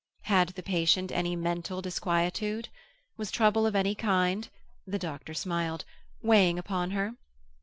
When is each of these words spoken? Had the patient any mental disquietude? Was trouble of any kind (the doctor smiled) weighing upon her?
Had 0.23 0.47
the 0.55 0.63
patient 0.63 1.11
any 1.11 1.35
mental 1.35 1.79
disquietude? 1.79 2.69
Was 3.17 3.29
trouble 3.29 3.67
of 3.67 3.75
any 3.75 3.93
kind 3.93 4.49
(the 4.87 4.97
doctor 4.97 5.35
smiled) 5.35 5.85
weighing 6.23 6.57
upon 6.57 6.89
her? 6.89 7.13